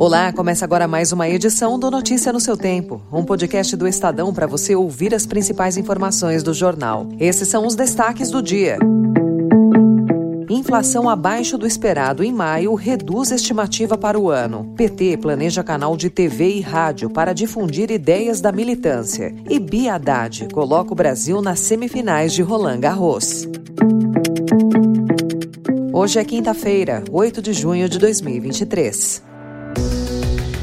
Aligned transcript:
Olá, 0.00 0.32
começa 0.32 0.64
agora 0.64 0.88
mais 0.88 1.12
uma 1.12 1.28
edição 1.28 1.78
do 1.78 1.90
Notícia 1.90 2.32
no 2.32 2.40
seu 2.40 2.56
Tempo, 2.56 3.02
um 3.12 3.22
podcast 3.22 3.76
do 3.76 3.86
Estadão 3.86 4.32
para 4.32 4.46
você 4.46 4.74
ouvir 4.74 5.14
as 5.14 5.26
principais 5.26 5.76
informações 5.76 6.42
do 6.42 6.54
jornal. 6.54 7.06
Esses 7.20 7.46
são 7.48 7.66
os 7.66 7.74
destaques 7.74 8.30
do 8.30 8.42
dia. 8.42 8.78
Inflação 10.48 11.06
abaixo 11.06 11.58
do 11.58 11.66
esperado 11.66 12.24
em 12.24 12.32
maio 12.32 12.74
reduz 12.74 13.30
estimativa 13.30 13.98
para 13.98 14.18
o 14.18 14.30
ano. 14.30 14.72
PT 14.74 15.18
planeja 15.18 15.62
canal 15.62 15.94
de 15.98 16.08
TV 16.08 16.48
e 16.48 16.60
rádio 16.62 17.10
para 17.10 17.34
difundir 17.34 17.90
ideias 17.90 18.40
da 18.40 18.50
militância. 18.50 19.34
E 19.50 19.58
Bia 19.58 20.00
coloca 20.50 20.92
o 20.92 20.96
Brasil 20.96 21.42
nas 21.42 21.60
semifinais 21.60 22.32
de 22.32 22.40
Roland 22.40 22.80
Garros. 22.80 23.46
Hoje 25.92 26.18
é 26.18 26.24
quinta-feira, 26.24 27.04
8 27.12 27.42
de 27.42 27.52
junho 27.52 27.86
de 27.86 27.98
2023. 27.98 29.28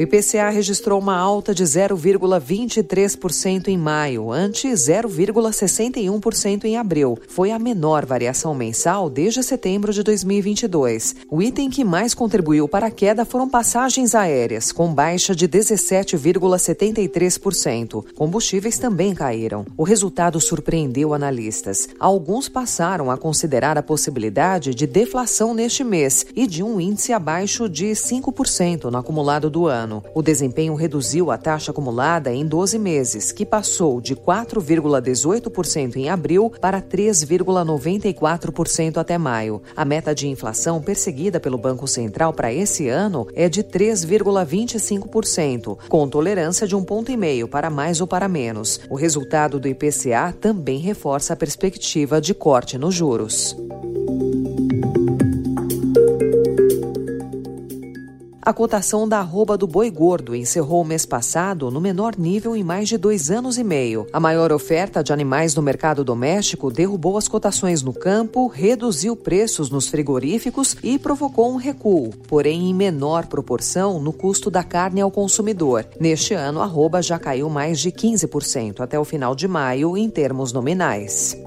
O 0.00 0.02
IPCA 0.02 0.48
registrou 0.48 0.98
uma 0.98 1.14
alta 1.14 1.54
de 1.54 1.62
0,23% 1.62 3.68
em 3.68 3.76
maio, 3.76 4.32
ante 4.32 4.66
0,61% 4.66 6.64
em 6.64 6.78
abril. 6.78 7.18
Foi 7.28 7.50
a 7.50 7.58
menor 7.58 8.06
variação 8.06 8.54
mensal 8.54 9.10
desde 9.10 9.42
setembro 9.42 9.92
de 9.92 10.02
2022. 10.02 11.16
O 11.30 11.42
item 11.42 11.68
que 11.68 11.84
mais 11.84 12.14
contribuiu 12.14 12.66
para 12.66 12.86
a 12.86 12.90
queda 12.90 13.26
foram 13.26 13.46
passagens 13.46 14.14
aéreas, 14.14 14.72
com 14.72 14.90
baixa 14.90 15.36
de 15.36 15.46
17,73%. 15.46 18.02
Combustíveis 18.14 18.78
também 18.78 19.14
caíram. 19.14 19.66
O 19.76 19.82
resultado 19.82 20.40
surpreendeu 20.40 21.12
analistas. 21.12 21.90
Alguns 21.98 22.48
passaram 22.48 23.10
a 23.10 23.18
considerar 23.18 23.76
a 23.76 23.82
possibilidade 23.82 24.74
de 24.74 24.86
deflação 24.86 25.52
neste 25.52 25.84
mês 25.84 26.24
e 26.34 26.46
de 26.46 26.62
um 26.62 26.80
índice 26.80 27.12
abaixo 27.12 27.68
de 27.68 27.90
5% 27.90 28.84
no 28.84 28.96
acumulado 28.96 29.50
do 29.50 29.66
ano 29.66 29.89
ano. 29.90 30.04
O 30.14 30.22
desempenho 30.22 30.74
reduziu 30.74 31.32
a 31.32 31.36
taxa 31.36 31.72
acumulada 31.72 32.32
em 32.32 32.46
12 32.46 32.78
meses, 32.78 33.32
que 33.32 33.44
passou 33.44 34.00
de 34.00 34.14
4,18% 34.14 35.96
em 35.96 36.08
abril 36.08 36.52
para 36.60 36.80
3,94% 36.80 38.98
até 38.98 39.18
maio. 39.18 39.60
A 39.76 39.84
meta 39.84 40.14
de 40.14 40.28
inflação 40.28 40.80
perseguida 40.80 41.40
pelo 41.40 41.58
Banco 41.58 41.88
Central 41.88 42.32
para 42.32 42.52
esse 42.52 42.88
ano 42.88 43.26
é 43.34 43.48
de 43.48 43.64
3,25%, 43.64 45.76
com 45.88 46.08
tolerância 46.08 46.64
de 46.66 46.76
um 46.76 46.84
ponto 46.84 47.10
e 47.10 47.16
meio 47.16 47.48
para 47.48 47.68
mais 47.68 48.00
ou 48.00 48.06
para 48.06 48.28
menos. 48.28 48.78
O 48.88 48.94
resultado 48.94 49.58
do 49.58 49.66
IPCA 49.66 50.32
também 50.40 50.78
reforça 50.78 51.32
a 51.32 51.36
perspectiva 51.36 52.20
de 52.20 52.32
corte 52.34 52.78
nos 52.78 52.94
juros. 52.94 53.56
A 58.50 58.52
cotação 58.52 59.08
da 59.08 59.20
arroba 59.20 59.56
do 59.56 59.64
boi 59.64 59.88
gordo 59.88 60.34
encerrou 60.34 60.82
o 60.82 60.84
mês 60.84 61.06
passado 61.06 61.70
no 61.70 61.80
menor 61.80 62.16
nível 62.18 62.56
em 62.56 62.64
mais 62.64 62.88
de 62.88 62.98
dois 62.98 63.30
anos 63.30 63.56
e 63.56 63.62
meio. 63.62 64.08
A 64.12 64.18
maior 64.18 64.50
oferta 64.50 65.04
de 65.04 65.12
animais 65.12 65.54
no 65.54 65.62
mercado 65.62 66.02
doméstico 66.02 66.68
derrubou 66.68 67.16
as 67.16 67.28
cotações 67.28 67.80
no 67.80 67.92
campo, 67.92 68.48
reduziu 68.48 69.14
preços 69.14 69.70
nos 69.70 69.86
frigoríficos 69.86 70.76
e 70.82 70.98
provocou 70.98 71.52
um 71.52 71.58
recuo, 71.58 72.10
porém 72.26 72.68
em 72.68 72.74
menor 72.74 73.26
proporção 73.26 74.00
no 74.00 74.12
custo 74.12 74.50
da 74.50 74.64
carne 74.64 75.00
ao 75.00 75.12
consumidor. 75.12 75.86
Neste 76.00 76.34
ano, 76.34 76.60
a 76.60 76.64
arroba 76.64 77.00
já 77.00 77.20
caiu 77.20 77.48
mais 77.48 77.78
de 77.78 77.92
15% 77.92 78.80
até 78.80 78.98
o 78.98 79.04
final 79.04 79.36
de 79.36 79.46
maio 79.46 79.96
em 79.96 80.10
termos 80.10 80.52
nominais. 80.52 81.38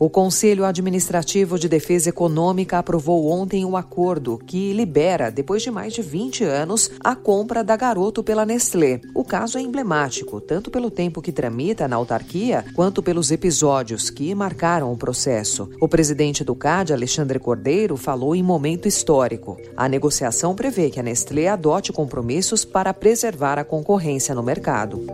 O 0.00 0.08
Conselho 0.08 0.64
Administrativo 0.64 1.58
de 1.58 1.68
Defesa 1.68 2.10
Econômica 2.10 2.78
aprovou 2.78 3.26
ontem 3.26 3.64
um 3.64 3.76
acordo 3.76 4.38
que 4.46 4.72
libera, 4.72 5.28
depois 5.28 5.60
de 5.60 5.72
mais 5.72 5.92
de 5.92 6.02
20 6.02 6.44
anos, 6.44 6.88
a 7.02 7.16
compra 7.16 7.64
da 7.64 7.74
Garoto 7.74 8.22
pela 8.22 8.46
Nestlé. 8.46 9.00
O 9.12 9.24
caso 9.24 9.58
é 9.58 9.60
emblemático, 9.60 10.40
tanto 10.40 10.70
pelo 10.70 10.88
tempo 10.88 11.20
que 11.20 11.32
tramita 11.32 11.88
na 11.88 11.96
autarquia, 11.96 12.64
quanto 12.76 13.02
pelos 13.02 13.32
episódios 13.32 14.08
que 14.08 14.32
marcaram 14.36 14.92
o 14.92 14.96
processo. 14.96 15.68
O 15.80 15.88
presidente 15.88 16.44
do 16.44 16.54
CAD, 16.54 16.92
Alexandre 16.92 17.40
Cordeiro, 17.40 17.96
falou 17.96 18.36
em 18.36 18.42
momento 18.42 18.86
histórico. 18.86 19.56
A 19.76 19.88
negociação 19.88 20.54
prevê 20.54 20.90
que 20.90 21.00
a 21.00 21.02
Nestlé 21.02 21.48
adote 21.48 21.92
compromissos 21.92 22.64
para 22.64 22.94
preservar 22.94 23.58
a 23.58 23.64
concorrência 23.64 24.32
no 24.32 24.44
mercado. 24.44 25.04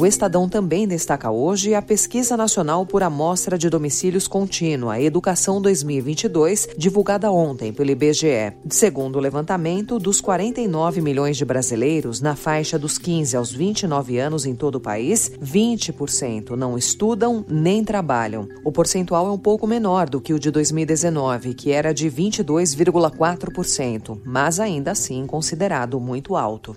O 0.00 0.06
Estadão 0.06 0.48
também 0.48 0.88
destaca 0.88 1.30
hoje 1.30 1.74
a 1.74 1.82
Pesquisa 1.82 2.34
Nacional 2.34 2.86
por 2.86 3.02
Amostra 3.02 3.58
de 3.58 3.68
Domicílios 3.68 4.26
Contínua, 4.26 4.98
Educação 4.98 5.60
2022, 5.60 6.68
divulgada 6.74 7.30
ontem 7.30 7.70
pelo 7.70 7.90
IBGE. 7.90 8.54
Segundo 8.70 9.16
o 9.16 9.20
levantamento, 9.20 9.98
dos 9.98 10.18
49 10.18 11.02
milhões 11.02 11.36
de 11.36 11.44
brasileiros 11.44 12.22
na 12.22 12.34
faixa 12.34 12.78
dos 12.78 12.96
15 12.96 13.36
aos 13.36 13.52
29 13.52 14.18
anos 14.18 14.46
em 14.46 14.54
todo 14.54 14.76
o 14.76 14.80
país, 14.80 15.30
20% 15.38 16.56
não 16.56 16.78
estudam 16.78 17.44
nem 17.46 17.84
trabalham. 17.84 18.48
O 18.64 18.72
percentual 18.72 19.26
é 19.26 19.30
um 19.30 19.38
pouco 19.38 19.66
menor 19.66 20.08
do 20.08 20.18
que 20.18 20.32
o 20.32 20.38
de 20.38 20.50
2019, 20.50 21.52
que 21.52 21.72
era 21.72 21.92
de 21.92 22.10
22,4%, 22.10 24.18
mas 24.24 24.58
ainda 24.58 24.92
assim 24.92 25.26
considerado 25.26 26.00
muito 26.00 26.36
alto. 26.36 26.74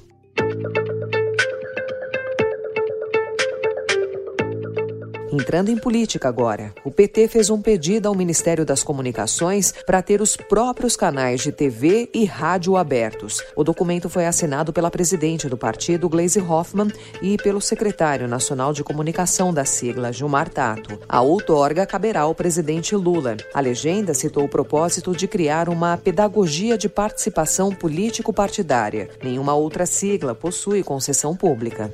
Entrando 5.34 5.70
em 5.70 5.78
política 5.80 6.30
agora, 6.30 6.72
o 6.86 6.92
PT 6.92 7.28
fez 7.28 7.50
um 7.50 7.60
pedido 7.60 8.08
ao 8.08 8.14
Ministério 8.14 8.64
das 8.64 8.84
Comunicações 8.84 9.74
para 9.84 10.00
ter 10.00 10.22
os 10.22 10.38
próprios 10.38 10.96
canais 10.96 11.42
de 11.42 11.52
TV 11.52 12.08
e 12.14 12.24
rádio 12.24 12.78
abertos. 12.78 13.42
O 13.56 13.64
documento 13.64 14.08
foi 14.08 14.28
assinado 14.28 14.72
pela 14.72 14.92
presidente 14.92 15.50
do 15.50 15.58
partido, 15.58 16.08
Gleisi 16.08 16.40
Hoffmann, 16.40 16.92
e 17.20 17.36
pelo 17.36 17.60
secretário 17.60 18.28
nacional 18.28 18.74
de 18.74 18.84
comunicação 18.84 19.52
da 19.52 19.66
sigla, 19.66 20.14
Gilmar 20.14 20.50
Tato. 20.50 21.00
A 21.10 21.20
outorga 21.20 21.84
caberá 21.88 22.22
ao 22.22 22.36
presidente 22.36 22.96
Lula. 22.96 23.36
A 23.56 23.60
legenda 23.60 24.14
citou 24.14 24.44
o 24.44 24.50
propósito 24.50 25.16
de 25.16 25.28
criar 25.28 25.68
uma 25.68 25.98
pedagogia 25.98 26.78
de 26.78 26.88
participação 26.88 27.74
político-partidária. 27.74 29.10
Nenhuma 29.24 29.56
outra 29.56 29.88
sigla 29.88 30.36
possui 30.36 30.84
concessão 30.84 31.36
pública. 31.36 31.92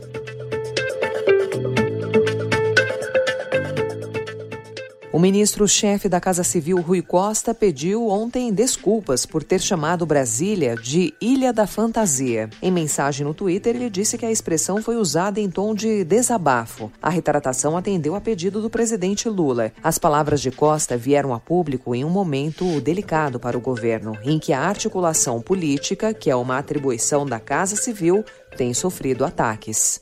O 5.20 5.22
ministro-chefe 5.22 6.08
da 6.08 6.22
Casa 6.22 6.46
Civil, 6.46 6.80
Rui 6.80 7.02
Costa, 7.02 7.54
pediu 7.54 8.08
ontem 8.08 8.54
desculpas 8.54 9.26
por 9.26 9.44
ter 9.44 9.60
chamado 9.60 10.06
Brasília 10.06 10.78
de 10.78 11.14
Ilha 11.20 11.52
da 11.52 11.68
Fantasia. 11.68 12.50
Em 12.62 12.72
mensagem 12.72 13.28
no 13.28 13.34
Twitter, 13.34 13.76
ele 13.76 13.90
disse 13.90 14.18
que 14.18 14.26
a 14.26 14.32
expressão 14.32 14.82
foi 14.82 14.96
usada 14.96 15.42
em 15.42 15.50
tom 15.50 15.76
de 15.76 16.06
desabafo. 16.06 16.90
A 17.02 17.10
retratação 17.10 17.76
atendeu 17.76 18.16
a 18.16 18.22
pedido 18.22 18.62
do 18.62 18.70
presidente 18.70 19.28
Lula. 19.28 19.74
As 19.84 19.98
palavras 19.98 20.40
de 20.40 20.52
Costa 20.52 20.96
vieram 20.96 21.34
a 21.34 21.40
público 21.40 21.94
em 21.94 22.06
um 22.06 22.10
momento 22.10 22.80
delicado 22.80 23.42
para 23.42 23.58
o 23.58 23.62
governo, 23.62 24.18
em 24.24 24.40
que 24.40 24.54
a 24.54 24.62
articulação 24.62 25.42
política, 25.42 26.14
que 26.14 26.30
é 26.30 26.36
uma 26.38 26.58
atribuição 26.58 27.26
da 27.26 27.42
Casa 27.42 27.76
Civil, 27.76 28.24
tem 28.56 28.74
sofrido 28.74 29.26
ataques. 29.26 30.00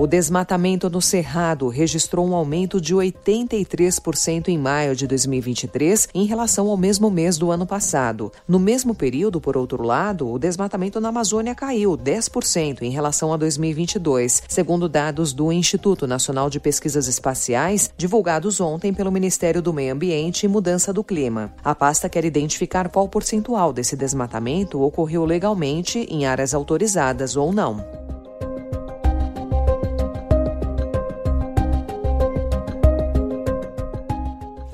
O 0.00 0.06
desmatamento 0.06 0.88
no 0.88 1.02
Cerrado 1.02 1.66
registrou 1.66 2.24
um 2.24 2.32
aumento 2.32 2.80
de 2.80 2.94
83% 2.94 4.46
em 4.46 4.56
maio 4.56 4.94
de 4.94 5.08
2023 5.08 6.10
em 6.14 6.24
relação 6.24 6.68
ao 6.68 6.76
mesmo 6.76 7.10
mês 7.10 7.36
do 7.36 7.50
ano 7.50 7.66
passado. 7.66 8.30
No 8.46 8.60
mesmo 8.60 8.94
período, 8.94 9.40
por 9.40 9.56
outro 9.56 9.82
lado, 9.82 10.30
o 10.30 10.38
desmatamento 10.38 11.00
na 11.00 11.08
Amazônia 11.08 11.52
caiu 11.52 11.98
10% 11.98 12.82
em 12.82 12.90
relação 12.90 13.32
a 13.32 13.36
2022, 13.36 14.44
segundo 14.46 14.88
dados 14.88 15.32
do 15.32 15.50
Instituto 15.50 16.06
Nacional 16.06 16.48
de 16.48 16.60
Pesquisas 16.60 17.08
Espaciais, 17.08 17.90
divulgados 17.96 18.60
ontem 18.60 18.94
pelo 18.94 19.10
Ministério 19.10 19.60
do 19.60 19.72
Meio 19.72 19.94
Ambiente 19.94 20.44
e 20.44 20.48
Mudança 20.48 20.92
do 20.92 21.02
Clima. 21.02 21.52
A 21.64 21.74
pasta 21.74 22.08
quer 22.08 22.24
identificar 22.24 22.88
qual 22.88 23.08
percentual 23.08 23.72
desse 23.72 23.96
desmatamento 23.96 24.80
ocorreu 24.80 25.24
legalmente 25.24 26.06
em 26.08 26.24
áreas 26.24 26.54
autorizadas 26.54 27.34
ou 27.34 27.52
não. 27.52 27.97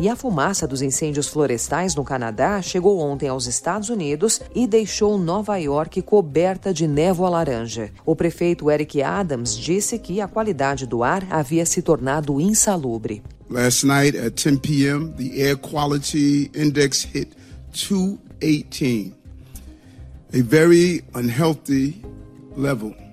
E 0.04 0.08
a 0.10 0.14
fumaça 0.14 0.68
dos 0.68 0.82
incêndios 0.82 1.28
florestais 1.28 1.94
no 1.94 2.04
Canadá 2.04 2.60
chegou 2.60 2.98
ontem 2.98 3.26
aos 3.26 3.46
Estados 3.46 3.88
Unidos 3.88 4.38
e 4.54 4.66
deixou 4.66 5.16
Nova 5.16 5.56
York 5.56 6.02
coberta 6.02 6.74
de 6.74 6.86
névoa 6.86 7.30
laranja. 7.30 7.90
O 8.04 8.14
prefeito 8.14 8.70
Eric 8.70 9.02
Adams 9.02 9.56
disse 9.56 9.98
que 9.98 10.20
a 10.20 10.28
qualidade 10.28 10.86
do 10.86 11.02
ar 11.02 11.26
havia 11.30 11.64
se 11.64 11.80
tornado 11.80 12.38
insalubre. 12.38 13.22
Last 13.48 13.86
night 13.86 14.14
at 14.14 14.34
10 14.34 14.58
p.m., 14.58 15.14
the 15.16 15.40
air 15.40 15.56
quality 15.56 16.50
index 16.54 17.04
hit 17.04 17.34
218, 17.72 19.14
a 20.34 20.42
very 20.42 21.02
unhealthy 21.14 22.02
level. 22.54 23.03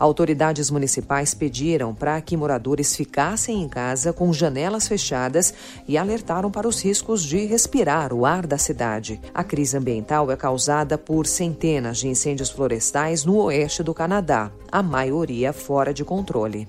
Autoridades 0.00 0.70
municipais 0.70 1.34
pediram 1.34 1.94
para 1.94 2.18
que 2.22 2.34
moradores 2.34 2.96
ficassem 2.96 3.62
em 3.62 3.68
casa 3.68 4.14
com 4.14 4.32
janelas 4.32 4.88
fechadas 4.88 5.52
e 5.86 5.98
alertaram 5.98 6.50
para 6.50 6.66
os 6.66 6.82
riscos 6.82 7.22
de 7.22 7.44
respirar 7.44 8.10
o 8.10 8.24
ar 8.24 8.46
da 8.46 8.56
cidade. 8.56 9.20
A 9.34 9.44
crise 9.44 9.76
ambiental 9.76 10.30
é 10.30 10.36
causada 10.36 10.96
por 10.96 11.26
centenas 11.26 11.98
de 11.98 12.08
incêndios 12.08 12.48
florestais 12.48 13.26
no 13.26 13.36
oeste 13.42 13.82
do 13.82 13.92
Canadá, 13.92 14.50
a 14.72 14.82
maioria 14.82 15.52
fora 15.52 15.92
de 15.92 16.02
controle. 16.02 16.66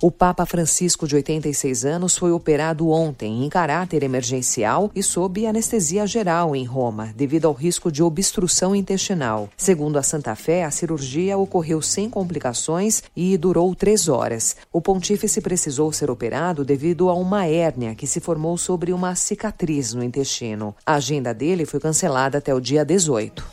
O 0.00 0.12
Papa 0.12 0.46
Francisco, 0.46 1.08
de 1.08 1.16
86 1.16 1.84
anos, 1.84 2.16
foi 2.16 2.30
operado 2.30 2.88
ontem 2.88 3.44
em 3.44 3.48
caráter 3.48 4.04
emergencial 4.04 4.92
e 4.94 5.02
sob 5.02 5.44
anestesia 5.44 6.06
geral 6.06 6.54
em 6.54 6.64
Roma, 6.64 7.12
devido 7.16 7.46
ao 7.46 7.52
risco 7.52 7.90
de 7.90 8.00
obstrução 8.00 8.76
intestinal. 8.76 9.48
Segundo 9.56 9.98
a 9.98 10.02
Santa 10.02 10.36
Fé, 10.36 10.62
a 10.62 10.70
cirurgia 10.70 11.36
ocorreu 11.36 11.82
sem 11.82 12.08
complicações 12.08 13.02
e 13.16 13.36
durou 13.36 13.74
três 13.74 14.08
horas. 14.08 14.54
O 14.72 14.80
pontífice 14.80 15.40
precisou 15.40 15.92
ser 15.92 16.10
operado 16.10 16.64
devido 16.64 17.08
a 17.08 17.14
uma 17.14 17.46
hérnia 17.46 17.96
que 17.96 18.06
se 18.06 18.20
formou 18.20 18.56
sobre 18.56 18.92
uma 18.92 19.16
cicatriz 19.16 19.94
no 19.94 20.04
intestino. 20.04 20.76
A 20.86 20.94
agenda 20.94 21.34
dele 21.34 21.66
foi 21.66 21.80
cancelada 21.80 22.38
até 22.38 22.54
o 22.54 22.60
dia 22.60 22.84
18. 22.84 23.44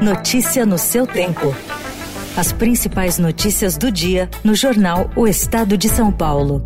Notícia 0.00 0.64
no 0.64 0.78
seu 0.78 1.08
tempo. 1.08 1.52
As 2.36 2.52
principais 2.52 3.18
notícias 3.18 3.76
do 3.76 3.90
dia 3.90 4.30
no 4.44 4.54
jornal 4.54 5.10
O 5.16 5.26
Estado 5.26 5.76
de 5.76 5.88
São 5.88 6.12
Paulo. 6.12 6.64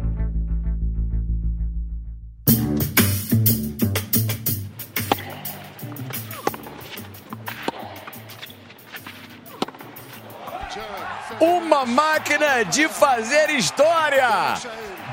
Uma 11.40 11.86
máquina 11.86 12.64
de 12.64 12.86
fazer 12.86 13.48
história! 13.50 14.28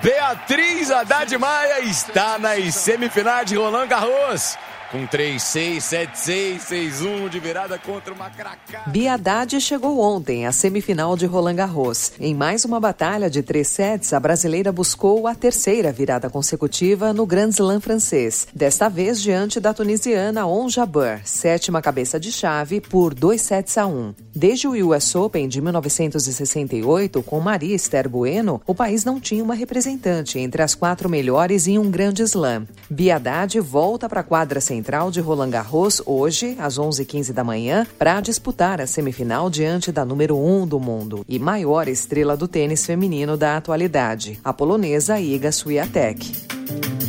Beatriz 0.04 0.92
Haddad 0.92 1.38
Maia 1.38 1.80
está 1.82 2.38
nas 2.38 2.76
semifinais 2.76 3.46
de 3.46 3.56
Roland 3.56 3.88
Garros 3.88 4.58
com 4.92 5.08
3-6, 5.08 5.78
7-6, 5.78 6.60
6-1 6.60 7.30
de 7.30 7.40
virada 7.40 7.78
contra 7.78 8.14
uma 8.14 8.30
cracada. 8.30 8.90
Biadade 8.90 9.62
chegou 9.62 10.00
ontem 10.00 10.48
à 10.48 10.52
semifinal 10.52 11.16
de 11.16 11.26
Roland 11.26 11.56
Garros. 11.56 12.12
Em 12.20 12.34
mais 12.34 12.66
uma 12.66 12.80
batalha 12.80 13.30
de 13.30 13.44
três 13.44 13.68
sets, 13.68 14.14
a 14.14 14.20
brasileira 14.20 14.72
buscou 14.72 15.28
a 15.28 15.36
terceira 15.36 15.92
virada 15.92 16.30
consecutiva 16.30 17.14
no 17.14 17.26
Grand 17.26 17.50
Slam 17.50 17.80
francês. 17.80 18.48
Desta 18.54 18.90
vez 18.90 19.22
diante 19.22 19.60
da 19.60 19.74
tunisiana 19.74 20.48
On 20.48 20.68
Jabeur, 20.68 21.22
sétima 21.24 21.82
cabeça 21.82 22.20
de 22.20 22.32
chave 22.32 22.82
por 22.82 23.14
2 23.14 23.40
sets 23.40 23.78
a 23.78 23.86
1. 23.86 24.14
Desde 24.36 24.68
o 24.68 24.90
US 24.90 25.16
Open 25.16 25.48
de 25.48 25.62
1968, 25.62 27.22
com 27.22 27.40
Maria 27.40 27.76
Esther 27.76 28.10
Bueno, 28.10 28.62
o 28.66 28.74
país 28.74 29.06
não 29.06 29.20
tinha 29.20 29.44
uma 29.44 29.54
representante 29.54 30.40
entre 30.40 30.62
as 30.62 30.74
quatro 30.74 31.10
melhores 31.10 31.68
em 31.68 31.78
um 31.78 31.92
grande 31.92 32.24
slam. 32.24 32.68
Biadade 32.90 33.60
volta 33.60 34.10
para 34.10 34.22
a 34.22 34.24
quadra 34.24 34.60
sem 34.60 34.79
Central 34.80 35.12
de 35.12 35.20
Roland 35.20 35.50
Garros 35.50 36.02
hoje, 36.06 36.56
às 36.58 36.80
11h15 36.80 37.34
da 37.34 37.44
manhã, 37.44 37.86
para 37.98 38.22
disputar 38.22 38.80
a 38.80 38.88
semifinal 38.88 39.50
diante 39.50 39.92
da 39.92 40.06
número 40.06 40.38
1 40.38 40.62
um 40.62 40.66
do 40.66 40.80
mundo 40.80 41.26
e 41.28 41.38
maior 41.38 41.90
estrela 41.90 42.38
do 42.38 42.48
tênis 42.48 42.86
feminino 42.86 43.36
da 43.36 43.58
atualidade, 43.58 44.40
a 44.42 44.54
polonesa 44.54 45.20
Iga 45.20 45.52
Swiatek. 45.52 47.09